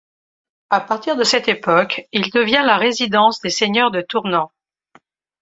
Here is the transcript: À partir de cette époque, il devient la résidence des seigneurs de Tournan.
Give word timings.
À 0.71 0.81
partir 0.81 1.15
de 1.15 1.23
cette 1.23 1.47
époque, 1.47 2.07
il 2.11 2.31
devient 2.31 2.63
la 2.65 2.77
résidence 2.77 3.39
des 3.39 3.51
seigneurs 3.51 3.91
de 3.91 4.01
Tournan. 4.01 4.51